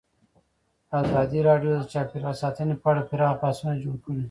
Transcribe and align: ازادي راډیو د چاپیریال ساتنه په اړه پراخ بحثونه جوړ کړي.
ازادي 1.01 1.39
راډیو 1.49 1.71
د 1.75 1.81
چاپیریال 1.93 2.35
ساتنه 2.41 2.73
په 2.81 2.87
اړه 2.91 3.01
پراخ 3.09 3.33
بحثونه 3.41 3.73
جوړ 3.83 3.95
کړي. 4.03 4.19